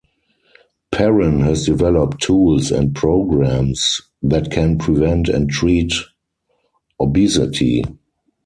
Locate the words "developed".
1.67-2.23